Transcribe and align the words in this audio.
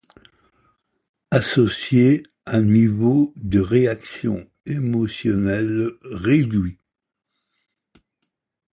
Associé 1.29 2.23
à 2.47 2.59
niveau 2.61 3.33
de 3.35 3.59
réaction 3.59 4.49
émotionnelle 4.65 5.91
réduit. 6.01 6.79